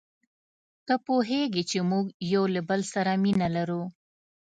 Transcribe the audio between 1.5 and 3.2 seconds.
چي موږ یو له بل سره